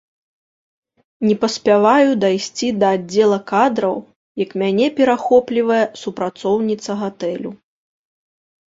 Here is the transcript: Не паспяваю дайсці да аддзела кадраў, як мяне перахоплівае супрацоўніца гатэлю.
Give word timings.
Не 1.27 1.35
паспяваю 1.43 2.09
дайсці 2.25 2.67
да 2.85 2.95
аддзела 2.99 3.39
кадраў, 3.53 3.95
як 4.45 4.51
мяне 4.63 4.87
перахоплівае 4.97 5.83
супрацоўніца 6.07 6.91
гатэлю. 7.05 7.51